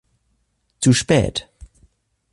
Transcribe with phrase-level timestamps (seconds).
[0.79, 1.47] Zu spät.